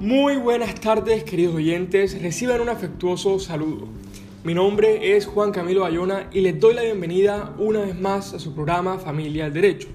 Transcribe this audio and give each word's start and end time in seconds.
Muy 0.00 0.36
buenas 0.36 0.76
tardes, 0.76 1.24
queridos 1.24 1.56
oyentes. 1.56 2.22
Reciban 2.22 2.60
un 2.60 2.68
afectuoso 2.68 3.40
saludo. 3.40 3.88
Mi 4.44 4.54
nombre 4.54 5.16
es 5.16 5.26
Juan 5.26 5.50
Camilo 5.50 5.80
Bayona 5.80 6.28
y 6.32 6.40
les 6.40 6.60
doy 6.60 6.74
la 6.74 6.82
bienvenida 6.82 7.52
una 7.58 7.80
vez 7.80 7.98
más 7.98 8.32
a 8.32 8.38
su 8.38 8.54
programa 8.54 9.00
Familia 9.00 9.46
al 9.46 9.52
Derecho. 9.52 9.88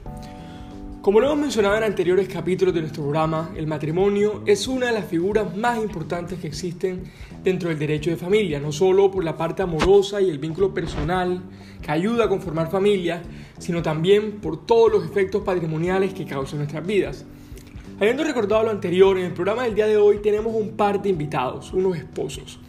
Como 1.01 1.21
lo 1.21 1.27
hemos 1.27 1.39
mencionado 1.39 1.77
en 1.77 1.83
anteriores 1.83 2.27
capítulos 2.27 2.73
de 2.73 2.81
nuestro 2.81 3.03
programa, 3.03 3.51
el 3.55 3.65
matrimonio 3.65 4.43
es 4.45 4.67
una 4.67 4.87
de 4.87 4.91
las 4.91 5.05
figuras 5.05 5.55
más 5.55 5.81
importantes 5.81 6.37
que 6.37 6.47
existen 6.47 7.03
dentro 7.41 7.69
del 7.69 7.79
derecho 7.79 8.09
de 8.09 8.17
familia, 8.17 8.59
no 8.59 8.73
solo 8.73 9.09
por 9.09 9.23
la 9.23 9.37
parte 9.37 9.63
amorosa 9.63 10.21
y 10.21 10.29
el 10.29 10.37
vínculo 10.37 10.73
personal 10.73 11.41
que 11.81 11.91
ayuda 11.91 12.25
a 12.25 12.29
conformar 12.29 12.69
familia, 12.69 13.21
sino 13.57 13.81
también 13.81 14.41
por 14.41 14.65
todos 14.65 14.91
los 14.91 15.05
efectos 15.05 15.43
patrimoniales 15.43 16.13
que 16.13 16.25
causan 16.25 16.59
nuestras 16.59 16.85
vidas. 16.85 17.25
Habiendo 18.03 18.25
recordado 18.25 18.63
lo 18.63 18.69
anterior, 18.69 19.17
en 19.17 19.23
el 19.27 19.31
programa 19.31 19.63
del 19.63 19.75
día 19.75 19.87
de 19.87 19.95
hoy 19.95 20.17
tenemos 20.17 20.53
un 20.53 20.75
par 20.75 21.01
de 21.01 21.07
invitados, 21.07 21.71
unos 21.71 21.95
esposos, 21.95 22.59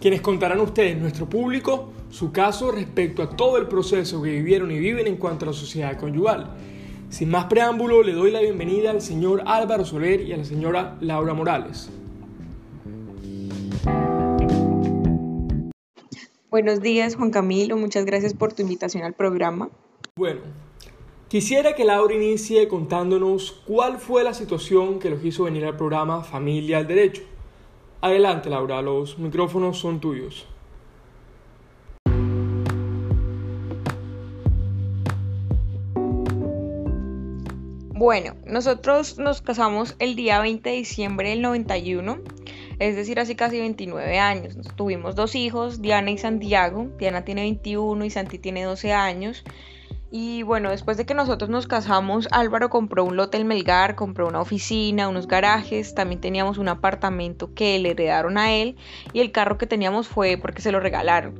quienes 0.00 0.20
contarán 0.20 0.58
a 0.58 0.62
ustedes, 0.62 0.98
nuestro 0.98 1.28
público, 1.28 1.92
su 2.10 2.32
caso 2.32 2.72
respecto 2.72 3.22
a 3.22 3.30
todo 3.30 3.56
el 3.58 3.68
proceso 3.68 4.20
que 4.20 4.30
vivieron 4.30 4.68
y 4.72 4.80
viven 4.80 5.06
en 5.06 5.14
cuanto 5.14 5.44
a 5.44 5.46
la 5.46 5.52
sociedad 5.52 5.96
conyugal. 5.96 6.56
Sin 7.08 7.30
más 7.30 7.44
preámbulo, 7.44 8.02
le 8.02 8.14
doy 8.14 8.32
la 8.32 8.40
bienvenida 8.40 8.90
al 8.90 9.00
señor 9.00 9.44
Álvaro 9.46 9.84
Soler 9.84 10.22
y 10.22 10.32
a 10.32 10.38
la 10.38 10.44
señora 10.44 10.96
Laura 11.00 11.34
Morales. 11.34 11.88
Buenos 16.50 16.80
días, 16.80 17.14
Juan 17.14 17.30
Camilo. 17.30 17.76
Muchas 17.76 18.04
gracias 18.04 18.34
por 18.34 18.54
tu 18.54 18.62
invitación 18.62 19.04
al 19.04 19.12
programa. 19.12 19.68
Bueno, 20.16 20.40
quisiera 21.30 21.76
que 21.76 21.84
Laura 21.84 22.12
inicie 22.12 22.66
contándonos 22.66 23.52
cuál 23.64 23.98
fue 23.98 24.24
la 24.24 24.34
situación 24.34 24.98
que 24.98 25.10
los 25.10 25.24
hizo 25.24 25.44
venir 25.44 25.64
al 25.64 25.76
programa 25.76 26.24
Familia 26.24 26.78
al 26.78 26.88
Derecho. 26.88 27.22
Adelante, 28.00 28.50
Laura, 28.50 28.82
los 28.82 29.16
micrófonos 29.16 29.78
son 29.78 30.00
tuyos. 30.00 30.44
Bueno, 37.94 38.34
nosotros 38.44 39.18
nos 39.18 39.40
casamos 39.40 39.94
el 40.00 40.16
día 40.16 40.40
20 40.40 40.68
de 40.68 40.76
diciembre 40.76 41.28
del 41.30 41.42
91 41.42 42.18
es 42.80 42.96
decir, 42.96 43.20
hace 43.20 43.36
casi 43.36 43.60
29 43.60 44.18
años. 44.18 44.56
Tuvimos 44.74 45.14
dos 45.14 45.34
hijos, 45.34 45.82
Diana 45.82 46.12
y 46.12 46.16
Santiago. 46.16 46.88
Diana 46.98 47.26
tiene 47.26 47.42
21 47.42 48.06
y 48.06 48.10
Santi 48.10 48.38
tiene 48.38 48.64
12 48.64 48.94
años. 48.94 49.44
Y 50.12 50.42
bueno, 50.42 50.70
después 50.70 50.96
de 50.96 51.06
que 51.06 51.14
nosotros 51.14 51.50
nos 51.50 51.68
casamos, 51.68 52.26
Álvaro 52.32 52.68
compró 52.68 53.04
un 53.04 53.16
lote 53.16 53.38
en 53.38 53.46
Melgar, 53.46 53.94
compró 53.94 54.26
una 54.26 54.40
oficina, 54.40 55.08
unos 55.08 55.28
garajes, 55.28 55.94
también 55.94 56.20
teníamos 56.20 56.58
un 56.58 56.68
apartamento 56.68 57.54
que 57.54 57.78
le 57.78 57.92
heredaron 57.92 58.36
a 58.36 58.52
él 58.52 58.76
y 59.12 59.20
el 59.20 59.30
carro 59.30 59.56
que 59.56 59.66
teníamos 59.66 60.08
fue 60.08 60.36
porque 60.36 60.62
se 60.62 60.72
lo 60.72 60.80
regalaron. 60.80 61.34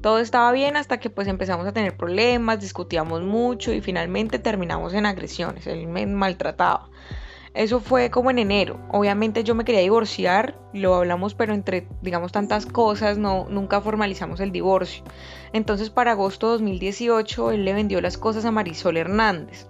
Todo 0.00 0.18
estaba 0.18 0.50
bien 0.50 0.76
hasta 0.76 0.98
que 0.98 1.08
pues 1.08 1.28
empezamos 1.28 1.68
a 1.68 1.72
tener 1.72 1.96
problemas, 1.96 2.58
discutíamos 2.58 3.22
mucho 3.22 3.72
y 3.72 3.80
finalmente 3.80 4.40
terminamos 4.40 4.92
en 4.94 5.06
agresiones, 5.06 5.68
él 5.68 5.86
me 5.86 6.04
maltrataba. 6.06 6.88
Eso 7.52 7.80
fue 7.80 8.10
como 8.10 8.30
en 8.30 8.38
enero. 8.38 8.80
Obviamente 8.90 9.42
yo 9.42 9.54
me 9.54 9.64
quería 9.64 9.80
divorciar, 9.80 10.58
lo 10.72 10.94
hablamos, 10.94 11.34
pero 11.34 11.52
entre, 11.52 11.88
digamos, 12.00 12.30
tantas 12.30 12.64
cosas, 12.64 13.18
no, 13.18 13.46
nunca 13.48 13.80
formalizamos 13.80 14.40
el 14.40 14.52
divorcio. 14.52 15.02
Entonces, 15.52 15.90
para 15.90 16.12
agosto 16.12 16.46
de 16.46 16.52
2018, 16.52 17.50
él 17.50 17.64
le 17.64 17.72
vendió 17.72 18.00
las 18.00 18.18
cosas 18.18 18.44
a 18.44 18.52
Marisol 18.52 18.96
Hernández 18.96 19.66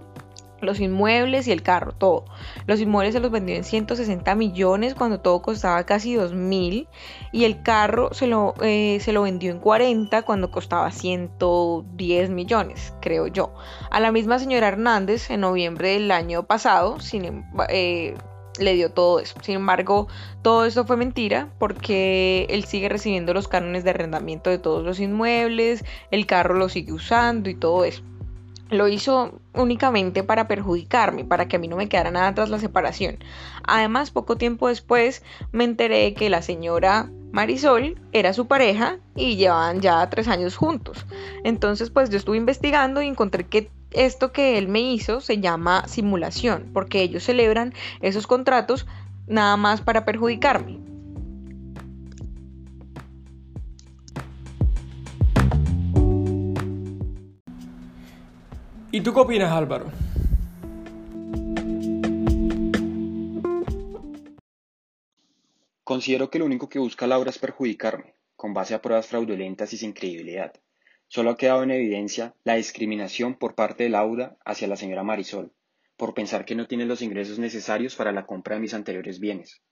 los 0.60 0.80
inmuebles 0.80 1.48
y 1.48 1.52
el 1.52 1.62
carro, 1.62 1.92
todo. 1.92 2.24
Los 2.66 2.80
inmuebles 2.80 3.14
se 3.14 3.20
los 3.20 3.30
vendió 3.30 3.54
en 3.56 3.64
160 3.64 4.34
millones 4.34 4.94
cuando 4.94 5.20
todo 5.20 5.42
costaba 5.42 5.84
casi 5.84 6.14
2 6.14 6.34
mil 6.34 6.88
y 7.32 7.44
el 7.44 7.62
carro 7.62 8.12
se 8.12 8.26
lo, 8.26 8.54
eh, 8.62 8.98
se 9.00 9.12
lo 9.12 9.22
vendió 9.22 9.50
en 9.50 9.58
40 9.58 10.22
cuando 10.22 10.50
costaba 10.50 10.90
110 10.90 12.30
millones, 12.30 12.92
creo 13.00 13.26
yo. 13.26 13.54
A 13.90 14.00
la 14.00 14.12
misma 14.12 14.38
señora 14.38 14.68
Hernández 14.68 15.30
en 15.30 15.40
noviembre 15.40 15.90
del 15.90 16.10
año 16.10 16.44
pasado, 16.44 17.00
sin, 17.00 17.24
em, 17.24 17.44
eh, 17.68 18.14
le 18.58 18.74
dio 18.74 18.92
todo 18.92 19.20
eso. 19.20 19.36
Sin 19.42 19.56
embargo, 19.56 20.08
todo 20.42 20.64
esto 20.66 20.84
fue 20.84 20.96
mentira 20.96 21.48
porque 21.58 22.46
él 22.50 22.64
sigue 22.64 22.88
recibiendo 22.88 23.32
los 23.32 23.48
cánones 23.48 23.84
de 23.84 23.90
arrendamiento 23.90 24.50
de 24.50 24.58
todos 24.58 24.84
los 24.84 25.00
inmuebles, 25.00 25.84
el 26.10 26.26
carro 26.26 26.54
lo 26.54 26.68
sigue 26.68 26.92
usando 26.92 27.48
y 27.48 27.54
todo 27.54 27.84
eso 27.84 28.02
lo 28.70 28.88
hizo 28.88 29.40
únicamente 29.52 30.22
para 30.22 30.48
perjudicarme, 30.48 31.24
para 31.24 31.48
que 31.48 31.56
a 31.56 31.58
mí 31.58 31.68
no 31.68 31.76
me 31.76 31.88
quedara 31.88 32.10
nada 32.10 32.34
tras 32.34 32.50
la 32.50 32.58
separación. 32.58 33.18
Además, 33.64 34.10
poco 34.10 34.36
tiempo 34.36 34.68
después 34.68 35.22
me 35.52 35.64
enteré 35.64 36.14
que 36.14 36.30
la 36.30 36.42
señora 36.42 37.10
Marisol 37.32 38.00
era 38.12 38.32
su 38.32 38.46
pareja 38.46 38.98
y 39.14 39.36
llevaban 39.36 39.80
ya 39.80 40.08
tres 40.08 40.28
años 40.28 40.56
juntos. 40.56 41.06
Entonces, 41.44 41.90
pues 41.90 42.10
yo 42.10 42.16
estuve 42.16 42.36
investigando 42.36 43.02
y 43.02 43.08
encontré 43.08 43.46
que 43.46 43.70
esto 43.90 44.32
que 44.32 44.56
él 44.56 44.68
me 44.68 44.80
hizo 44.80 45.20
se 45.20 45.40
llama 45.40 45.86
simulación, 45.88 46.70
porque 46.72 47.02
ellos 47.02 47.24
celebran 47.24 47.74
esos 48.00 48.26
contratos 48.26 48.86
nada 49.26 49.56
más 49.56 49.80
para 49.80 50.04
perjudicarme. 50.04 50.89
¿Y 58.92 59.02
tú 59.02 59.14
qué 59.14 59.20
opinas, 59.20 59.52
Álvaro? 59.52 59.92
Considero 65.84 66.28
que 66.28 66.40
lo 66.40 66.44
único 66.44 66.68
que 66.68 66.80
busca 66.80 67.06
Laura 67.06 67.30
es 67.30 67.38
perjudicarme, 67.38 68.14
con 68.34 68.52
base 68.52 68.74
a 68.74 68.82
pruebas 68.82 69.06
fraudulentas 69.06 69.72
y 69.72 69.76
sin 69.76 69.92
credibilidad. 69.92 70.52
Solo 71.06 71.30
ha 71.30 71.36
quedado 71.36 71.62
en 71.62 71.70
evidencia 71.70 72.34
la 72.42 72.56
discriminación 72.56 73.36
por 73.36 73.54
parte 73.54 73.84
de 73.84 73.90
Laura 73.90 74.36
hacia 74.44 74.66
la 74.66 74.74
señora 74.74 75.04
Marisol, 75.04 75.52
por 75.96 76.12
pensar 76.12 76.44
que 76.44 76.56
no 76.56 76.66
tiene 76.66 76.84
los 76.84 77.00
ingresos 77.00 77.38
necesarios 77.38 77.94
para 77.94 78.10
la 78.10 78.26
compra 78.26 78.56
de 78.56 78.62
mis 78.62 78.74
anteriores 78.74 79.20
bienes. 79.20 79.62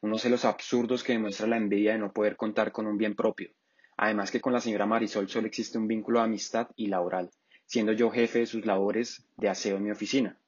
Unos 0.00 0.22
celos 0.22 0.44
absurdos 0.44 1.02
que 1.02 1.14
demuestra 1.14 1.48
la 1.48 1.56
envidia 1.56 1.92
de 1.94 1.98
no 1.98 2.12
poder 2.12 2.36
contar 2.36 2.70
con 2.70 2.86
un 2.86 2.96
bien 2.96 3.16
propio. 3.16 3.50
Además 3.96 4.30
que 4.30 4.40
con 4.40 4.52
la 4.52 4.60
señora 4.60 4.86
Marisol 4.86 5.28
solo 5.28 5.48
existe 5.48 5.78
un 5.78 5.88
vínculo 5.88 6.20
de 6.20 6.26
amistad 6.26 6.68
y 6.76 6.86
laboral, 6.86 7.30
siendo 7.68 7.92
yo 7.92 8.10
jefe 8.10 8.40
de 8.40 8.46
sus 8.46 8.64
labores 8.64 9.26
de 9.36 9.50
aseo 9.50 9.76
en 9.76 9.84
mi 9.84 9.90
oficina. 9.90 10.38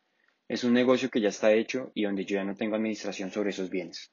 Es 0.49 0.65
un 0.65 0.73
negocio 0.73 1.11
que 1.11 1.21
ya 1.21 1.29
está 1.29 1.53
hecho 1.53 1.93
y 1.95 2.05
donde 2.05 2.25
yo 2.25 2.37
ya 2.37 2.45
no 2.45 2.57
tengo 2.57 2.77
administración 2.77 3.31
sobre 3.31 3.51
esos 3.51 3.69
bienes. 3.69 4.11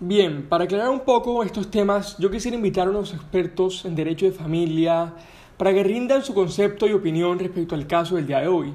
Bien, 0.00 0.48
para 0.48 0.64
aclarar 0.64 0.90
un 0.90 1.00
poco 1.00 1.44
estos 1.44 1.70
temas, 1.70 2.18
yo 2.18 2.30
quisiera 2.30 2.56
invitar 2.56 2.88
a 2.88 2.90
unos 2.90 3.14
expertos 3.14 3.84
en 3.84 3.94
derecho 3.94 4.26
de 4.26 4.32
familia 4.32 5.14
para 5.56 5.72
que 5.72 5.84
rindan 5.84 6.24
su 6.24 6.34
concepto 6.34 6.88
y 6.88 6.92
opinión 6.92 7.38
respecto 7.38 7.76
al 7.76 7.86
caso 7.86 8.16
del 8.16 8.26
día 8.26 8.40
de 8.40 8.48
hoy. 8.48 8.74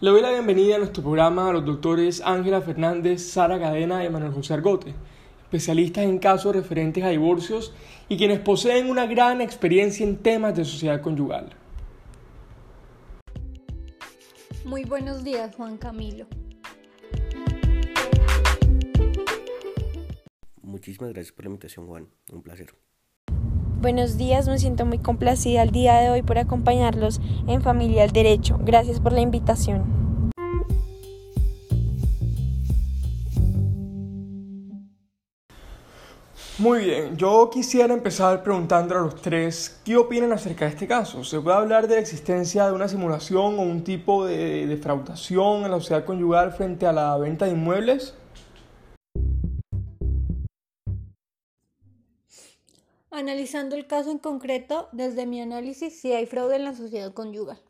Le 0.00 0.10
doy 0.10 0.20
la 0.20 0.30
bienvenida 0.30 0.76
a 0.76 0.78
nuestro 0.78 1.02
programa 1.02 1.48
a 1.48 1.52
los 1.54 1.64
doctores 1.64 2.20
Ángela 2.20 2.60
Fernández, 2.60 3.22
Sara 3.22 3.58
Cadena 3.58 4.04
y 4.04 4.10
Manuel 4.10 4.32
José 4.32 4.52
Argote 4.52 4.94
especialistas 5.54 6.04
en 6.04 6.18
casos 6.18 6.52
referentes 6.52 7.04
a 7.04 7.10
divorcios 7.10 7.72
y 8.08 8.16
quienes 8.16 8.40
poseen 8.40 8.90
una 8.90 9.06
gran 9.06 9.40
experiencia 9.40 10.04
en 10.04 10.16
temas 10.16 10.56
de 10.56 10.64
sociedad 10.64 11.00
conyugal. 11.00 11.50
Muy 14.64 14.84
buenos 14.84 15.22
días, 15.22 15.54
Juan 15.54 15.76
Camilo. 15.76 16.26
Muchísimas 20.60 21.12
gracias 21.12 21.32
por 21.32 21.44
la 21.44 21.50
invitación, 21.50 21.86
Juan. 21.86 22.08
Un 22.32 22.42
placer. 22.42 22.74
Buenos 23.80 24.16
días, 24.16 24.48
me 24.48 24.58
siento 24.58 24.86
muy 24.86 24.98
complacida 24.98 25.62
el 25.62 25.70
día 25.70 25.94
de 26.00 26.10
hoy 26.10 26.22
por 26.22 26.38
acompañarlos 26.38 27.20
en 27.46 27.62
Familia 27.62 28.02
al 28.02 28.10
Derecho. 28.10 28.58
Gracias 28.60 28.98
por 28.98 29.12
la 29.12 29.20
invitación. 29.20 30.03
Muy 36.64 36.86
bien, 36.86 37.14
yo 37.18 37.50
quisiera 37.52 37.92
empezar 37.92 38.42
preguntando 38.42 38.96
a 38.96 39.02
los 39.02 39.20
tres 39.20 39.82
qué 39.84 39.98
opinan 39.98 40.32
acerca 40.32 40.64
de 40.64 40.70
este 40.70 40.86
caso. 40.86 41.22
¿Se 41.22 41.38
puede 41.38 41.58
hablar 41.58 41.86
de 41.88 41.96
la 41.96 42.00
existencia 42.00 42.64
de 42.64 42.72
una 42.72 42.88
simulación 42.88 43.58
o 43.58 43.60
un 43.60 43.84
tipo 43.84 44.24
de 44.24 44.66
defraudación 44.66 45.66
en 45.66 45.70
la 45.70 45.78
sociedad 45.78 46.06
conyugal 46.06 46.52
frente 46.52 46.86
a 46.86 46.92
la 46.94 47.18
venta 47.18 47.44
de 47.44 47.50
inmuebles? 47.50 48.14
Analizando 53.10 53.76
el 53.76 53.86
caso 53.86 54.10
en 54.10 54.18
concreto, 54.18 54.88
desde 54.92 55.26
mi 55.26 55.42
análisis, 55.42 56.00
sí 56.00 56.14
hay 56.14 56.24
fraude 56.24 56.56
en 56.56 56.64
la 56.64 56.74
sociedad 56.74 57.12
conyugal. 57.12 57.60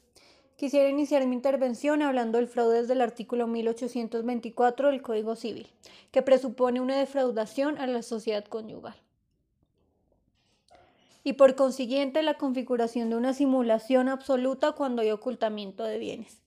Quisiera 0.57 0.89
iniciar 0.89 1.27
mi 1.27 1.35
intervención 1.35 2.01
hablando 2.01 2.39
del 2.39 2.47
fraude 2.47 2.81
desde 2.81 2.93
el 2.93 3.01
artículo 3.01 3.49
1824 3.49 4.89
del 4.89 5.03
Código 5.03 5.35
Civil, 5.35 5.69
que 6.13 6.23
presupone 6.23 6.81
una 6.81 6.97
defraudación 6.97 7.77
a 7.79 7.89
la 7.89 8.03
sociedad 8.03 8.45
conyugal. 8.45 8.95
Y 11.25 11.33
por 11.33 11.57
consiguiente 11.57 12.23
la 12.23 12.35
configuración 12.35 13.11
de 13.11 13.17
una 13.17 13.35
simulación 13.35 14.09
absoluta 14.09 14.73
cuando 14.73 15.03
hay 15.03 15.11
ocultamiento 15.11 15.83
de 15.83 15.99
bienes. 15.99 16.39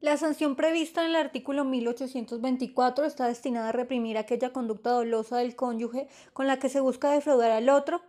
La 0.00 0.16
sanción 0.16 0.56
prevista 0.56 1.02
en 1.02 1.10
el 1.10 1.16
artículo 1.16 1.64
1824 1.64 3.04
está 3.04 3.26
destinada 3.26 3.70
a 3.70 3.72
reprimir 3.72 4.16
aquella 4.16 4.52
conducta 4.52 4.90
dolosa 4.90 5.38
del 5.38 5.56
cónyuge 5.56 6.08
con 6.32 6.46
la 6.46 6.58
que 6.58 6.68
se 6.68 6.80
busca 6.80 7.10
defraudar 7.10 7.50
al 7.50 7.68
otro 7.68 8.02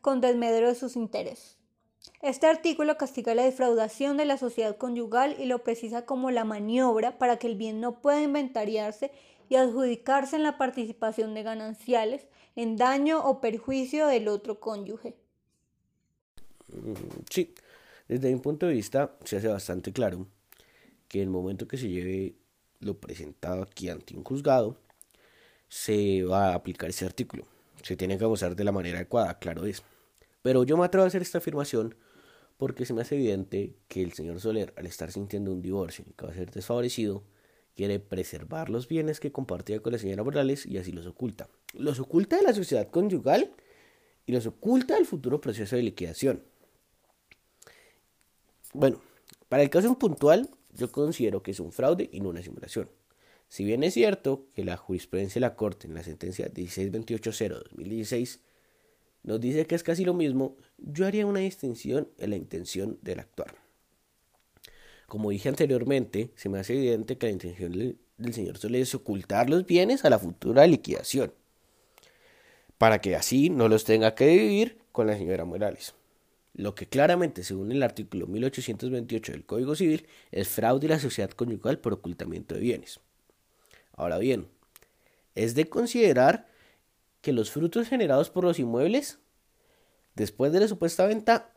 con 0.00 0.20
desmedro 0.20 0.68
de 0.68 0.74
sus 0.74 0.96
intereses. 0.96 1.59
Este 2.22 2.46
artículo 2.46 2.96
castiga 2.96 3.34
la 3.34 3.44
defraudación 3.44 4.16
de 4.16 4.24
la 4.24 4.38
sociedad 4.38 4.76
conyugal 4.76 5.36
y 5.38 5.46
lo 5.46 5.62
precisa 5.62 6.04
como 6.04 6.30
la 6.30 6.44
maniobra 6.44 7.18
para 7.18 7.38
que 7.38 7.46
el 7.46 7.56
bien 7.56 7.80
no 7.80 8.00
pueda 8.00 8.22
inventariarse 8.22 9.10
y 9.48 9.56
adjudicarse 9.56 10.36
en 10.36 10.42
la 10.42 10.58
participación 10.58 11.34
de 11.34 11.42
gananciales 11.42 12.26
en 12.56 12.76
daño 12.76 13.24
o 13.24 13.40
perjuicio 13.40 14.06
del 14.06 14.28
otro 14.28 14.60
cónyuge. 14.60 15.16
Mm, 16.68 16.94
sí, 17.28 17.54
desde 18.06 18.32
mi 18.32 18.40
punto 18.40 18.66
de 18.66 18.74
vista 18.74 19.16
se 19.24 19.36
hace 19.36 19.48
bastante 19.48 19.92
claro 19.92 20.26
que 21.08 21.18
en 21.18 21.24
el 21.24 21.30
momento 21.30 21.66
que 21.66 21.76
se 21.76 21.88
lleve 21.88 22.36
lo 22.80 22.98
presentado 22.98 23.62
aquí 23.62 23.88
ante 23.88 24.16
un 24.16 24.24
juzgado, 24.24 24.76
se 25.68 26.22
va 26.24 26.48
a 26.48 26.54
aplicar 26.54 26.90
ese 26.90 27.04
artículo. 27.04 27.46
Se 27.82 27.96
tiene 27.96 28.18
que 28.18 28.24
gozar 28.24 28.56
de 28.56 28.64
la 28.64 28.72
manera 28.72 28.98
adecuada, 28.98 29.38
claro 29.38 29.64
es. 29.66 29.82
Pero 30.42 30.64
yo 30.64 30.76
me 30.76 30.84
atrevo 30.84 31.04
a 31.04 31.08
hacer 31.08 31.22
esta 31.22 31.38
afirmación 31.38 31.94
porque 32.56 32.84
se 32.84 32.92
me 32.92 33.02
hace 33.02 33.14
evidente 33.14 33.74
que 33.88 34.02
el 34.02 34.12
señor 34.12 34.40
Soler, 34.40 34.74
al 34.76 34.86
estar 34.86 35.10
sintiendo 35.10 35.50
un 35.50 35.62
divorcio 35.62 36.04
y 36.08 36.12
que 36.12 36.26
va 36.26 36.32
a 36.32 36.34
ser 36.34 36.50
desfavorecido, 36.50 37.24
quiere 37.74 37.98
preservar 38.00 38.68
los 38.68 38.86
bienes 38.88 39.20
que 39.20 39.32
compartía 39.32 39.80
con 39.80 39.92
la 39.92 39.98
señora 39.98 40.22
Morales 40.22 40.66
y 40.66 40.76
así 40.76 40.92
los 40.92 41.06
oculta. 41.06 41.48
Los 41.72 41.98
oculta 42.00 42.36
de 42.36 42.42
la 42.42 42.52
sociedad 42.52 42.90
conyugal 42.90 43.52
y 44.26 44.32
los 44.32 44.46
oculta 44.46 44.94
del 44.94 45.06
futuro 45.06 45.40
proceso 45.40 45.76
de 45.76 45.82
liquidación. 45.82 46.44
Bueno, 48.72 49.00
para 49.48 49.62
el 49.62 49.70
caso 49.70 49.98
puntual, 49.98 50.50
yo 50.74 50.92
considero 50.92 51.42
que 51.42 51.52
es 51.52 51.60
un 51.60 51.72
fraude 51.72 52.10
y 52.12 52.20
no 52.20 52.28
una 52.28 52.42
simulación. 52.42 52.90
Si 53.48 53.64
bien 53.64 53.82
es 53.82 53.94
cierto 53.94 54.46
que 54.54 54.64
la 54.64 54.76
jurisprudencia 54.76 55.40
de 55.40 55.46
la 55.46 55.56
Corte 55.56 55.86
en 55.88 55.94
la 55.94 56.04
sentencia 56.04 56.52
1628-0-2016 56.52 58.40
nos 59.22 59.40
dice 59.40 59.66
que 59.66 59.74
es 59.74 59.82
casi 59.82 60.04
lo 60.04 60.14
mismo, 60.14 60.56
yo 60.78 61.06
haría 61.06 61.26
una 61.26 61.40
distinción 61.40 62.08
en 62.18 62.30
la 62.30 62.36
intención 62.36 62.98
del 63.02 63.20
actuar. 63.20 63.54
Como 65.06 65.30
dije 65.30 65.48
anteriormente, 65.48 66.30
se 66.36 66.48
me 66.48 66.58
hace 66.58 66.74
evidente 66.74 67.18
que 67.18 67.26
la 67.26 67.32
intención 67.32 67.72
del 67.72 68.34
señor 68.34 68.58
Soler 68.58 68.82
es 68.82 68.94
ocultar 68.94 69.50
los 69.50 69.66
bienes 69.66 70.04
a 70.04 70.10
la 70.10 70.18
futura 70.18 70.66
liquidación, 70.66 71.32
para 72.78 73.00
que 73.00 73.16
así 73.16 73.50
no 73.50 73.68
los 73.68 73.84
tenga 73.84 74.14
que 74.14 74.26
vivir 74.26 74.78
con 74.92 75.06
la 75.06 75.16
señora 75.16 75.44
Morales 75.44 75.94
lo 76.54 76.74
que 76.74 76.86
claramente, 76.86 77.44
según 77.44 77.72
el 77.72 77.82
artículo 77.82 78.26
1828 78.26 79.32
del 79.32 79.44
Código 79.44 79.74
Civil, 79.74 80.06
es 80.30 80.48
fraude 80.48 80.86
a 80.88 80.90
la 80.90 80.98
sociedad 80.98 81.30
conyugal 81.30 81.78
por 81.78 81.92
ocultamiento 81.92 82.54
de 82.54 82.60
bienes. 82.60 83.00
Ahora 83.92 84.18
bien, 84.18 84.48
es 85.34 85.54
de 85.54 85.68
considerar 85.68 86.48
que 87.20 87.32
los 87.32 87.50
frutos 87.50 87.88
generados 87.88 88.30
por 88.30 88.44
los 88.44 88.58
inmuebles, 88.58 89.18
después 90.14 90.52
de 90.52 90.60
la 90.60 90.68
supuesta 90.68 91.06
venta, 91.06 91.52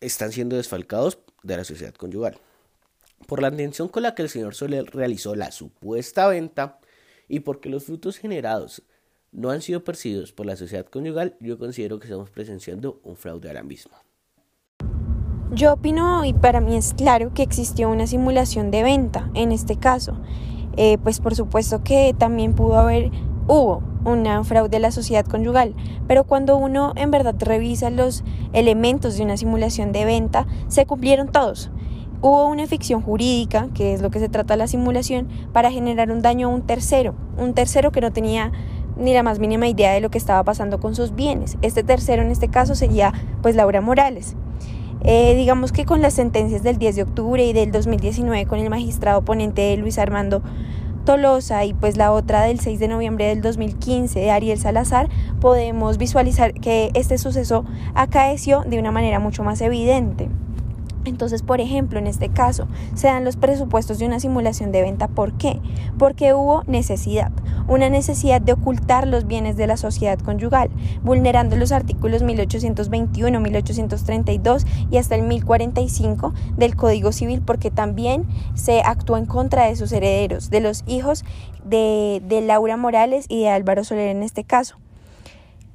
están 0.00 0.32
siendo 0.32 0.56
desfalcados 0.56 1.18
de 1.42 1.56
la 1.56 1.64
sociedad 1.64 1.94
conyugal. 1.94 2.38
Por 3.26 3.42
la 3.42 3.48
intención 3.48 3.88
con 3.88 4.02
la 4.02 4.14
que 4.14 4.22
el 4.22 4.30
señor 4.30 4.54
Soler 4.54 4.86
realizó 4.86 5.34
la 5.34 5.52
supuesta 5.52 6.26
venta 6.28 6.80
y 7.28 7.40
porque 7.40 7.68
los 7.68 7.84
frutos 7.84 8.16
generados 8.16 8.82
no 9.32 9.50
han 9.50 9.62
sido 9.62 9.84
percibidos 9.84 10.32
por 10.32 10.46
la 10.46 10.56
sociedad 10.56 10.86
conyugal, 10.86 11.36
yo 11.40 11.58
considero 11.58 11.98
que 11.98 12.06
estamos 12.06 12.30
presenciando 12.30 13.00
un 13.04 13.16
fraude 13.16 13.50
a 13.50 13.52
la 13.52 13.62
misma. 13.62 14.02
Yo 15.52 15.74
opino 15.74 16.24
y 16.24 16.32
para 16.32 16.60
mí 16.60 16.76
es 16.76 16.94
claro 16.94 17.34
que 17.34 17.42
existió 17.42 17.90
una 17.90 18.06
simulación 18.06 18.70
de 18.70 18.82
venta 18.82 19.30
en 19.34 19.52
este 19.52 19.76
caso. 19.76 20.16
Eh, 20.76 20.98
pues 21.02 21.20
por 21.20 21.34
supuesto 21.34 21.82
que 21.82 22.14
también 22.16 22.54
pudo 22.54 22.76
haber, 22.76 23.10
hubo 23.48 23.82
una 24.04 24.42
fraude 24.44 24.76
a 24.76 24.80
la 24.80 24.90
sociedad 24.90 25.24
conyugal, 25.24 25.74
pero 26.06 26.24
cuando 26.24 26.56
uno 26.56 26.92
en 26.96 27.10
verdad 27.10 27.34
revisa 27.38 27.90
los 27.90 28.24
elementos 28.52 29.16
de 29.16 29.24
una 29.24 29.36
simulación 29.36 29.92
de 29.92 30.04
venta, 30.04 30.46
se 30.68 30.86
cumplieron 30.86 31.28
todos. 31.28 31.70
Hubo 32.22 32.46
una 32.48 32.66
ficción 32.66 33.00
jurídica, 33.00 33.68
que 33.74 33.94
es 33.94 34.02
lo 34.02 34.10
que 34.10 34.18
se 34.18 34.28
trata 34.28 34.56
la 34.56 34.66
simulación, 34.66 35.28
para 35.52 35.70
generar 35.70 36.10
un 36.10 36.20
daño 36.20 36.48
a 36.48 36.50
un 36.50 36.62
tercero, 36.62 37.14
un 37.38 37.54
tercero 37.54 37.92
que 37.92 38.02
no 38.02 38.12
tenía 38.12 38.52
ni 38.96 39.14
la 39.14 39.22
más 39.22 39.38
mínima 39.38 39.68
idea 39.68 39.92
de 39.92 40.00
lo 40.00 40.10
que 40.10 40.18
estaba 40.18 40.44
pasando 40.44 40.80
con 40.80 40.94
sus 40.94 41.14
bienes. 41.14 41.56
Este 41.62 41.82
tercero 41.82 42.22
en 42.22 42.30
este 42.30 42.48
caso 42.48 42.74
sería 42.74 43.12
pues 43.42 43.56
Laura 43.56 43.80
Morales. 43.80 44.36
Eh, 45.02 45.34
digamos 45.34 45.72
que 45.72 45.86
con 45.86 46.02
las 46.02 46.12
sentencias 46.12 46.62
del 46.62 46.76
10 46.76 46.96
de 46.96 47.02
octubre 47.02 47.42
y 47.42 47.54
del 47.54 47.72
2019 47.72 48.44
con 48.44 48.58
el 48.58 48.68
magistrado 48.68 49.22
ponente 49.22 49.74
Luis 49.78 49.98
Armando 49.98 50.42
Tolosa 51.04 51.64
y 51.64 51.74
pues 51.74 51.96
la 51.96 52.12
otra 52.12 52.42
del 52.42 52.60
6 52.60 52.78
de 52.78 52.88
noviembre 52.88 53.26
del 53.26 53.40
2015 53.40 54.20
de 54.20 54.30
Ariel 54.30 54.58
Salazar, 54.58 55.08
podemos 55.40 55.98
visualizar 55.98 56.52
que 56.54 56.90
este 56.94 57.18
suceso 57.18 57.64
acaeció 57.94 58.62
de 58.62 58.78
una 58.78 58.92
manera 58.92 59.18
mucho 59.18 59.42
más 59.42 59.60
evidente. 59.60 60.28
Entonces, 61.04 61.42
por 61.42 61.60
ejemplo, 61.60 61.98
en 61.98 62.06
este 62.06 62.28
caso, 62.28 62.68
se 62.94 63.06
dan 63.06 63.24
los 63.24 63.36
presupuestos 63.36 63.98
de 63.98 64.06
una 64.06 64.20
simulación 64.20 64.70
de 64.70 64.82
venta. 64.82 65.08
¿Por 65.08 65.32
qué? 65.32 65.60
Porque 65.98 66.34
hubo 66.34 66.62
necesidad, 66.66 67.32
una 67.68 67.88
necesidad 67.88 68.40
de 68.40 68.52
ocultar 68.52 69.06
los 69.06 69.26
bienes 69.26 69.56
de 69.56 69.66
la 69.66 69.76
sociedad 69.76 70.18
conyugal, 70.18 70.70
vulnerando 71.02 71.56
los 71.56 71.72
artículos 71.72 72.22
1821, 72.22 73.40
1832 73.40 74.66
y 74.90 74.98
hasta 74.98 75.14
el 75.14 75.22
1045 75.22 76.34
del 76.56 76.76
Código 76.76 77.12
Civil, 77.12 77.40
porque 77.40 77.70
también 77.70 78.26
se 78.54 78.82
actuó 78.82 79.16
en 79.16 79.26
contra 79.26 79.66
de 79.66 79.76
sus 79.76 79.92
herederos, 79.92 80.50
de 80.50 80.60
los 80.60 80.84
hijos 80.86 81.24
de, 81.64 82.42
Laura 82.44 82.76
Morales 82.76 83.26
y 83.28 83.42
de 83.42 83.48
Álvaro 83.48 83.84
Soler 83.84 84.08
en 84.08 84.22
este 84.22 84.44
caso. 84.44 84.76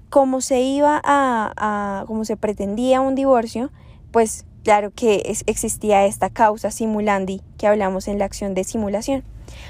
Como 0.10 0.40
se 0.40 0.62
iba 0.62 1.02
a, 1.04 1.54
a 1.58 2.06
como 2.06 2.26
se 2.26 2.38
pretendía 2.38 3.02
un 3.02 3.16
divorcio, 3.16 3.72
pues 4.12 4.46
Claro 4.66 4.90
que 4.90 5.22
existía 5.46 6.08
esta 6.08 6.32
causa 6.32 6.72
simulandi 6.72 7.40
que 7.60 7.68
hablamos 7.68 8.08
en 8.08 8.18
la 8.18 8.26
acción 8.26 8.56
de 8.56 8.64
simulación. 8.64 9.24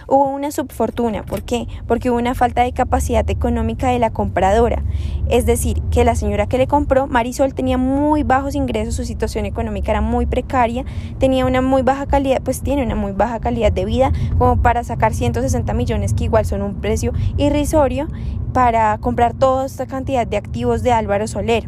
Hubo 0.08 0.30
una 0.30 0.52
subfortuna, 0.52 1.26
¿por 1.26 1.44
qué? 1.44 1.68
Porque 1.86 2.10
hubo 2.10 2.18
una 2.18 2.34
falta 2.34 2.64
de 2.64 2.72
capacidad 2.72 3.30
económica 3.30 3.90
de 3.90 4.00
la 4.00 4.12
compradora. 4.12 4.86
Es 5.30 5.46
decir, 5.46 5.82
que 5.92 6.06
la 6.06 6.16
señora 6.16 6.48
que 6.48 6.58
le 6.58 6.68
compró, 6.68 7.08
Marisol, 7.08 7.54
tenía 7.54 7.78
muy 7.78 8.24
bajos 8.24 8.56
ingresos, 8.56 8.96
su 8.96 9.04
situación 9.04 9.46
económica 9.46 9.92
era 9.92 10.00
muy 10.00 10.28
precaria, 10.28 10.86
tenía 11.20 11.46
una 11.46 11.62
muy 11.62 11.82
baja 11.82 12.06
calidad, 12.06 12.42
pues 12.42 12.62
tiene 12.62 12.82
una 12.82 12.96
muy 12.96 13.12
baja 13.12 13.42
calidad 13.42 13.74
de 13.74 13.84
vida, 13.84 14.14
como 14.38 14.62
para 14.62 14.86
sacar 14.86 15.14
160 15.14 15.74
millones, 15.74 16.14
que 16.14 16.24
igual 16.24 16.46
son 16.46 16.62
un 16.62 16.76
precio 16.76 17.12
irrisorio, 17.36 18.08
para 18.54 18.98
comprar 19.00 19.34
toda 19.34 19.66
esta 19.66 19.88
cantidad 19.88 20.26
de 20.26 20.38
activos 20.38 20.84
de 20.84 20.94
Álvaro 20.94 21.28
Soler 21.28 21.68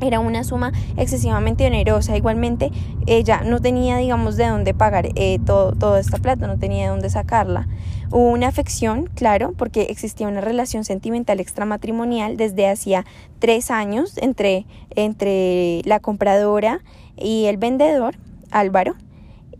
era 0.00 0.20
una 0.20 0.44
suma 0.44 0.72
excesivamente 0.96 1.66
onerosa. 1.66 2.16
Igualmente, 2.16 2.70
ella 3.06 3.42
no 3.44 3.60
tenía, 3.60 3.96
digamos, 3.96 4.36
de 4.36 4.48
dónde 4.48 4.74
pagar 4.74 5.08
eh, 5.14 5.38
todo, 5.44 5.72
toda 5.72 6.00
esta 6.00 6.18
plata, 6.18 6.46
no 6.46 6.58
tenía 6.58 6.84
de 6.84 6.90
dónde 6.90 7.10
sacarla. 7.10 7.68
Hubo 8.10 8.28
una 8.30 8.48
afección, 8.48 9.06
claro, 9.14 9.52
porque 9.56 9.82
existía 9.82 10.26
una 10.26 10.40
relación 10.40 10.84
sentimental 10.84 11.38
extramatrimonial 11.38 12.36
desde 12.36 12.68
hacía 12.68 13.06
tres 13.38 13.70
años 13.70 14.18
entre, 14.18 14.66
entre 14.96 15.82
la 15.84 16.00
compradora 16.00 16.80
y 17.16 17.44
el 17.44 17.56
vendedor, 17.56 18.16
Álvaro. 18.50 18.96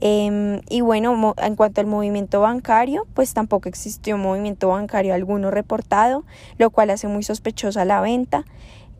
Em, 0.00 0.62
y 0.70 0.80
bueno, 0.80 1.35
en 1.37 1.56
cuanto 1.56 1.80
al 1.80 1.87
movimiento 1.87 2.40
bancario, 2.40 3.06
pues 3.14 3.35
tampoco 3.35 3.68
existió 3.68 4.16
movimiento 4.16 4.68
bancario 4.68 5.12
alguno 5.14 5.50
reportado, 5.50 6.25
lo 6.56 6.70
cual 6.70 6.90
hace 6.90 7.06
muy 7.06 7.23
sospechosa 7.23 7.85
la 7.85 8.00
venta. 8.00 8.44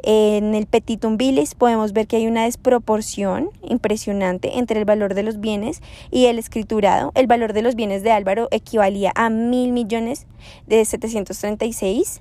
En 0.03 0.55
el 0.55 0.67
Petitum 0.67 1.17
Bilis 1.17 1.55
podemos 1.55 1.93
ver 1.93 2.07
que 2.07 2.17
hay 2.17 2.27
una 2.27 2.45
desproporción 2.45 3.51
impresionante 3.63 4.59
entre 4.59 4.79
el 4.79 4.85
valor 4.85 5.15
de 5.15 5.23
los 5.23 5.41
bienes 5.41 5.83
y 6.11 6.27
el 6.27 6.39
escriturado. 6.39 7.13
El 7.15 7.27
valor 7.27 7.53
de 7.53 7.63
los 7.63 7.75
bienes 7.75 8.03
de 8.03 8.13
Álvaro 8.13 8.49
equivalía 8.51 9.13
a 9.15 9.31
mil 9.31 9.73
millones 9.73 10.27
de 10.67 10.85
736. 10.85 12.21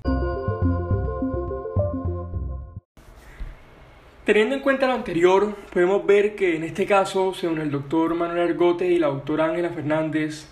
Teniendo 4.24 4.54
en 4.54 4.60
cuenta 4.60 4.86
lo 4.86 4.92
anterior, 4.92 5.56
podemos 5.72 6.04
ver 6.06 6.36
que 6.36 6.54
en 6.54 6.64
este 6.64 6.86
caso, 6.86 7.34
según 7.34 7.58
el 7.58 7.70
doctor 7.70 8.14
Manuel 8.14 8.50
Argote 8.50 8.86
y 8.86 8.98
la 8.98 9.08
doctora 9.08 9.46
Ángela 9.46 9.70
Fernández, 9.70 10.46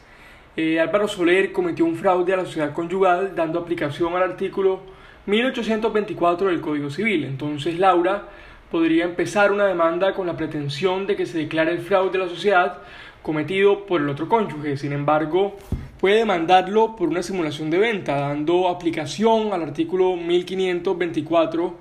eh, 0.56 0.80
Álvaro 0.80 1.06
Soler 1.06 1.52
cometió 1.52 1.84
un 1.84 1.94
fraude 1.94 2.32
a 2.32 2.38
la 2.38 2.44
sociedad 2.44 2.72
conyugal 2.72 3.36
dando 3.36 3.60
aplicación 3.60 4.16
al 4.16 4.24
artículo 4.24 4.80
1824 5.28 6.48
del 6.48 6.62
Código 6.62 6.90
Civil. 6.90 7.24
Entonces 7.24 7.78
Laura 7.78 8.28
podría 8.70 9.04
empezar 9.04 9.52
una 9.52 9.66
demanda 9.66 10.14
con 10.14 10.26
la 10.26 10.36
pretensión 10.36 11.06
de 11.06 11.16
que 11.16 11.26
se 11.26 11.36
declare 11.36 11.70
el 11.70 11.80
fraude 11.80 12.12
de 12.12 12.18
la 12.18 12.28
sociedad 12.28 12.78
cometido 13.22 13.84
por 13.84 14.00
el 14.00 14.08
otro 14.08 14.26
cónyuge. 14.26 14.78
Sin 14.78 14.92
embargo, 14.92 15.56
puede 16.00 16.16
demandarlo 16.16 16.96
por 16.96 17.10
una 17.10 17.22
simulación 17.22 17.68
de 17.68 17.78
venta, 17.78 18.16
dando 18.16 18.68
aplicación 18.68 19.52
al 19.52 19.62
artículo 19.62 20.16
1524 20.16 21.74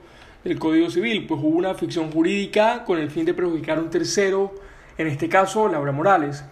del 0.44 0.60
Código 0.60 0.90
Civil, 0.90 1.26
pues 1.26 1.40
hubo 1.42 1.58
una 1.58 1.74
ficción 1.74 2.12
jurídica 2.12 2.84
con 2.84 3.00
el 3.00 3.10
fin 3.10 3.26
de 3.26 3.34
perjudicar 3.34 3.78
a 3.78 3.82
un 3.82 3.90
tercero, 3.90 4.56
en 4.98 5.08
este 5.08 5.30
caso 5.30 5.70
Laura 5.70 5.94
Morales. 5.94 6.44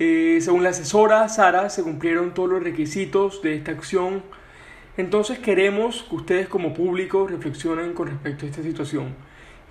Eh, 0.00 0.38
según 0.40 0.64
la 0.64 0.70
asesora 0.70 1.28
Sara, 1.28 1.70
se 1.70 1.84
cumplieron 1.84 2.34
todos 2.34 2.50
los 2.50 2.62
requisitos 2.64 3.42
de 3.42 3.54
esta 3.54 3.70
acción. 3.70 4.22
Entonces 4.96 5.38
queremos 5.38 6.02
que 6.02 6.16
ustedes 6.16 6.48
como 6.48 6.74
público 6.74 7.26
reflexionen 7.26 7.94
con 7.94 8.08
respecto 8.08 8.44
a 8.44 8.48
esta 8.48 8.62
situación. 8.62 9.14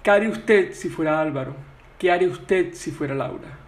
¿Qué 0.01 0.09
haría 0.09 0.29
usted 0.29 0.73
si 0.73 0.89
fuera 0.89 1.21
Álvaro? 1.21 1.55
¿Qué 1.99 2.11
haría 2.11 2.27
usted 2.27 2.73
si 2.73 2.89
fuera 2.89 3.13
Laura? 3.13 3.59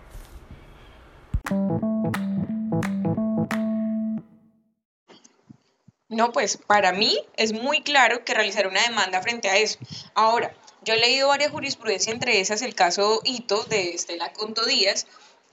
No, 6.09 6.31
pues 6.31 6.57
para 6.57 6.91
mí 6.91 7.19
es 7.37 7.53
muy 7.53 7.81
claro 7.81 8.23
que 8.23 8.33
realizar 8.33 8.67
una 8.67 8.81
demanda 8.81 9.21
frente 9.21 9.49
a 9.49 9.57
eso. 9.57 9.77
Ahora, 10.15 10.53
yo 10.83 10.95
he 10.95 10.99
leído 10.99 11.27
varias 11.27 11.51
jurisprudencias, 11.51 12.13
entre 12.13 12.39
esas 12.39 12.61
el 12.61 12.75
caso 12.75 13.21
Hito 13.23 13.63
de 13.65 13.91
Estela 13.91 14.33
Conto 14.33 14.65
Díaz, 14.65 15.07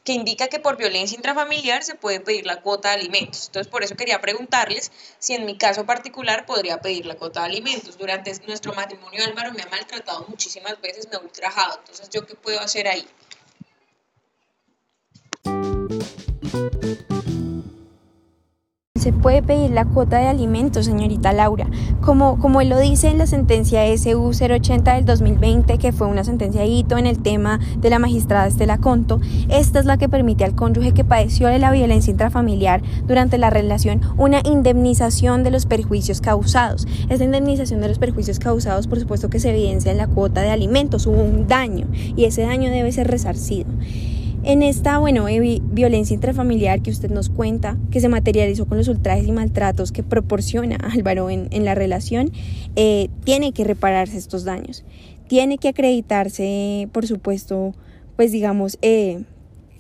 que 0.04 0.12
indica 0.12 0.48
que 0.48 0.58
por 0.58 0.76
violencia 0.76 1.16
intrafamiliar 1.16 1.82
se 1.82 1.94
puede 1.94 2.20
pedir 2.20 2.46
la 2.46 2.62
cuota 2.62 2.88
de 2.88 2.94
alimentos. 2.96 3.46
Entonces, 3.46 3.70
por 3.70 3.82
eso 3.82 3.96
quería 3.96 4.20
preguntarles 4.20 4.90
si 5.18 5.34
en 5.34 5.44
mi 5.44 5.56
caso 5.56 5.84
particular 5.84 6.46
podría 6.46 6.80
pedir 6.80 7.06
la 7.06 7.16
cuota 7.16 7.40
de 7.40 7.46
alimentos. 7.46 7.98
Durante 7.98 8.32
nuestro 8.46 8.72
matrimonio 8.72 9.24
Álvaro 9.24 9.52
me 9.52 9.62
ha 9.62 9.68
maltratado 9.68 10.24
muchísimas 10.28 10.80
veces, 10.80 11.08
me 11.08 11.16
ha 11.16 11.20
ultrajado. 11.20 11.78
Entonces, 11.78 12.08
¿yo 12.10 12.26
qué 12.26 12.34
puedo 12.34 12.60
hacer 12.60 12.88
ahí? 12.88 13.06
Se 19.00 19.14
puede 19.14 19.42
pedir 19.42 19.70
la 19.70 19.86
cuota 19.86 20.18
de 20.18 20.26
alimentos, 20.26 20.84
señorita 20.84 21.32
Laura. 21.32 21.66
Como, 22.02 22.38
como 22.38 22.60
él 22.60 22.68
lo 22.68 22.78
dice 22.78 23.08
en 23.08 23.16
la 23.16 23.26
sentencia 23.26 23.82
SU 23.96 24.32
080 24.38 24.94
del 24.94 25.06
2020, 25.06 25.78
que 25.78 25.92
fue 25.92 26.06
una 26.06 26.22
sentencia 26.22 26.66
hito 26.66 26.98
en 26.98 27.06
el 27.06 27.22
tema 27.22 27.60
de 27.78 27.88
la 27.88 27.98
magistrada 27.98 28.46
Estela 28.46 28.76
Conto, 28.76 29.18
esta 29.48 29.80
es 29.80 29.86
la 29.86 29.96
que 29.96 30.10
permite 30.10 30.44
al 30.44 30.54
cónyuge 30.54 30.92
que 30.92 31.02
padeció 31.02 31.48
de 31.48 31.58
la 31.58 31.70
violencia 31.70 32.10
intrafamiliar 32.10 32.82
durante 33.06 33.38
la 33.38 33.48
relación 33.48 34.02
una 34.18 34.42
indemnización 34.44 35.44
de 35.44 35.50
los 35.50 35.64
perjuicios 35.64 36.20
causados. 36.20 36.86
Esta 37.08 37.24
indemnización 37.24 37.80
de 37.80 37.88
los 37.88 37.98
perjuicios 37.98 38.38
causados, 38.38 38.86
por 38.86 39.00
supuesto 39.00 39.30
que 39.30 39.40
se 39.40 39.48
evidencia 39.48 39.92
en 39.92 39.96
la 39.96 40.08
cuota 40.08 40.42
de 40.42 40.50
alimentos, 40.50 41.06
hubo 41.06 41.22
un 41.22 41.48
daño 41.48 41.86
y 41.94 42.26
ese 42.26 42.42
daño 42.42 42.70
debe 42.70 42.92
ser 42.92 43.08
resarcido. 43.08 43.70
En 44.42 44.62
esta, 44.62 44.98
bueno, 44.98 45.26
violencia 45.64 46.14
intrafamiliar 46.14 46.80
que 46.80 46.90
usted 46.90 47.10
nos 47.10 47.28
cuenta, 47.28 47.76
que 47.90 48.00
se 48.00 48.08
materializó 48.08 48.66
con 48.66 48.78
los 48.78 48.88
ultrajes 48.88 49.26
y 49.26 49.32
maltratos 49.32 49.92
que 49.92 50.02
proporciona 50.02 50.76
Álvaro 50.94 51.28
en, 51.28 51.64
la 51.64 51.74
relación, 51.74 52.32
eh, 52.74 53.08
tiene 53.24 53.52
que 53.52 53.64
repararse 53.64 54.16
estos 54.16 54.44
daños. 54.44 54.82
Tiene 55.28 55.58
que 55.58 55.68
acreditarse, 55.68 56.88
por 56.90 57.06
supuesto, 57.06 57.74
pues 58.16 58.32
digamos, 58.32 58.78
eh, 58.80 59.24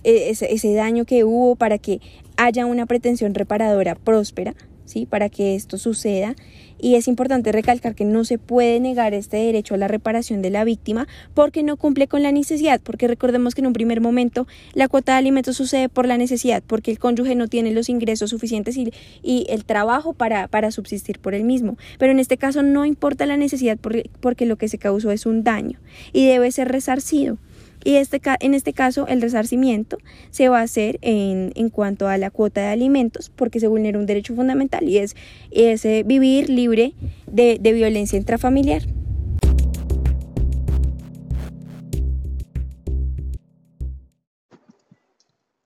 e-, 0.04 0.30
ese, 0.30 0.52
ese 0.52 0.74
daño 0.74 1.06
que 1.06 1.24
hubo 1.24 1.56
para 1.56 1.78
que 1.78 2.00
haya 2.36 2.66
una 2.66 2.84
pretensión 2.84 3.34
reparadora 3.34 3.94
próspera, 3.94 4.54
¿sí? 4.90 5.06
Para 5.06 5.28
que 5.28 5.54
esto 5.54 5.78
suceda 5.78 6.34
y 6.82 6.94
es 6.94 7.08
importante 7.08 7.52
recalcar 7.52 7.94
que 7.94 8.04
no 8.04 8.24
se 8.24 8.38
puede 8.38 8.80
negar 8.80 9.14
este 9.14 9.36
derecho 9.36 9.74
a 9.74 9.78
la 9.78 9.88
reparación 9.88 10.42
de 10.42 10.50
la 10.50 10.64
víctima 10.64 11.06
porque 11.34 11.62
no 11.62 11.76
cumple 11.76 12.08
con 12.08 12.22
la 12.22 12.32
necesidad, 12.32 12.80
porque 12.82 13.06
recordemos 13.06 13.54
que 13.54 13.60
en 13.60 13.66
un 13.68 13.72
primer 13.72 14.00
momento 14.00 14.46
la 14.74 14.88
cuota 14.88 15.12
de 15.12 15.18
alimentos 15.18 15.56
sucede 15.56 15.88
por 15.88 16.06
la 16.06 16.18
necesidad, 16.18 16.62
porque 16.66 16.90
el 16.90 16.98
cónyuge 16.98 17.34
no 17.34 17.48
tiene 17.48 17.72
los 17.72 17.88
ingresos 17.88 18.30
suficientes 18.30 18.76
y, 18.76 18.92
y 19.22 19.46
el 19.48 19.64
trabajo 19.64 20.12
para, 20.12 20.48
para 20.48 20.70
subsistir 20.70 21.18
por 21.18 21.34
él 21.34 21.44
mismo. 21.44 21.76
Pero 21.98 22.12
en 22.12 22.18
este 22.18 22.36
caso 22.36 22.62
no 22.62 22.84
importa 22.84 23.26
la 23.26 23.36
necesidad 23.36 23.78
porque 23.78 24.46
lo 24.46 24.56
que 24.56 24.68
se 24.68 24.78
causó 24.78 25.10
es 25.10 25.26
un 25.26 25.44
daño 25.44 25.78
y 26.12 26.26
debe 26.26 26.50
ser 26.50 26.68
resarcido. 26.68 27.38
Y 27.84 27.96
este, 27.96 28.20
en 28.40 28.54
este 28.54 28.72
caso 28.72 29.06
el 29.06 29.22
resarcimiento 29.22 29.98
se 30.30 30.48
va 30.48 30.60
a 30.60 30.62
hacer 30.62 30.98
en, 31.02 31.52
en, 31.54 31.70
cuanto 31.70 32.08
a 32.08 32.18
la 32.18 32.30
cuota 32.30 32.60
de 32.60 32.68
alimentos 32.68 33.30
porque 33.30 33.60
se 33.60 33.68
vulnera 33.68 33.98
un 33.98 34.06
derecho 34.06 34.34
fundamental 34.34 34.88
y 34.88 34.98
es, 34.98 35.16
ese 35.50 36.02
vivir 36.02 36.50
libre 36.50 36.94
de, 37.26 37.58
de 37.60 37.72
violencia 37.72 38.18
intrafamiliar. 38.18 38.82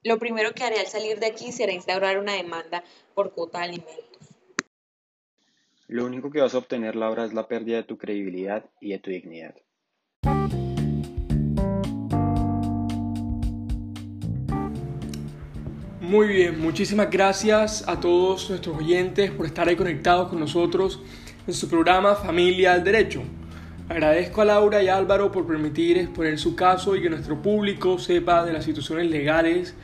Lo 0.05 0.19
primero 0.19 0.53
que 0.53 0.63
haré 0.63 0.79
al 0.79 0.87
salir 0.87 1.19
de 1.19 1.27
aquí 1.27 1.51
será 1.51 1.73
instaurar 1.73 2.19
una 2.19 2.35
demanda 2.35 2.85
por 3.15 3.33
cuota 3.33 3.61
de 3.61 3.65
alimentos. 3.65 4.05
Lo 5.89 6.05
único 6.05 6.31
que 6.31 6.41
vas 6.41 6.55
a 6.55 6.59
obtener, 6.59 6.95
Laura, 6.95 7.25
es 7.25 7.33
la 7.33 7.49
pérdida 7.49 7.79
de 7.79 7.85
tu 7.85 7.97
credibilidad 7.97 8.69
y 8.81 8.93
de 8.93 8.99
tu 8.99 9.11
dignidad. 9.11 9.55
Muy 16.05 16.29
bien, 16.29 16.61
muchísimas 16.61 17.11
gracias 17.11 17.83
a 17.89 17.99
todos 17.99 18.51
nuestros 18.51 18.77
oyentes 18.77 19.31
por 19.31 19.47
estar 19.47 19.67
ahí 19.67 19.75
conectados 19.75 20.29
con 20.29 20.39
nosotros 20.39 21.01
en 21.47 21.55
su 21.55 21.67
programa 21.67 22.15
Familia 22.15 22.75
al 22.75 22.85
Derecho. 22.85 23.23
Agradezco 23.89 24.43
a 24.43 24.45
Laura 24.45 24.83
y 24.83 24.89
Álvaro 24.89 25.33
por 25.33 25.47
permitir 25.47 25.97
exponer 25.97 26.39
su 26.39 26.55
caso 26.55 26.95
y 26.95 27.01
que 27.01 27.09
nuestro 27.09 27.41
público 27.41 27.99
sepa 27.99 28.45
de 28.45 28.53
las 28.53 28.67
situaciones 28.67 29.07
legales 29.07 29.75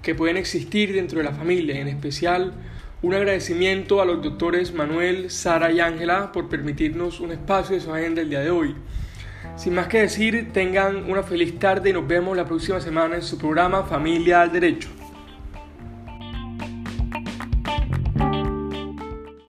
que 0.00 0.14
pueden 0.14 0.38
existir 0.38 0.94
dentro 0.94 1.18
de 1.18 1.24
la 1.24 1.32
familia. 1.32 1.78
En 1.78 1.88
especial, 1.88 2.54
un 3.02 3.12
agradecimiento 3.12 4.00
a 4.00 4.06
los 4.06 4.22
doctores 4.22 4.72
Manuel, 4.72 5.30
Sara 5.30 5.70
y 5.70 5.80
Ángela 5.80 6.32
por 6.32 6.48
permitirnos 6.48 7.20
un 7.20 7.32
espacio 7.32 7.76
de 7.76 7.82
su 7.82 7.92
agenda 7.92 8.22
el 8.22 8.30
día 8.30 8.40
de 8.40 8.50
hoy. 8.50 8.74
Sin 9.56 9.74
más 9.74 9.88
que 9.88 10.00
decir, 10.00 10.54
tengan 10.54 11.10
una 11.10 11.22
feliz 11.22 11.58
tarde 11.58 11.90
y 11.90 11.92
nos 11.92 12.08
vemos 12.08 12.34
la 12.34 12.46
próxima 12.46 12.80
semana 12.80 13.16
en 13.16 13.22
su 13.22 13.36
programa 13.36 13.82
Familia 13.82 14.40
al 14.40 14.50
Derecho. 14.52 14.95